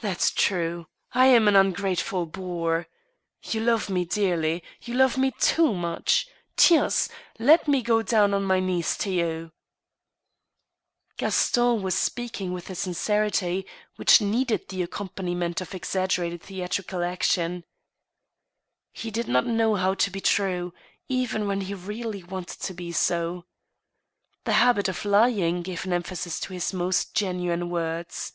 [0.00, 0.86] "That's true.
[1.10, 2.86] I am an ungrateful boor.
[3.42, 4.62] You love mc dearly.
[4.80, 6.28] You love me too much....
[6.56, 7.08] Tiens!
[7.40, 9.50] Let me go down on my knees to you!"
[11.18, 11.74] 56 THE STEEL HAMMER.
[11.80, 13.66] Gaston was speaking with a sincerity
[13.96, 17.64] which needed the ac companiment of exaggerated theatrical action.
[18.92, 20.72] He did not know how to be true,
[21.08, 23.46] even when he really wanted to be so,
[24.44, 28.34] The habit of lying gave an emphasis to his most genuine words.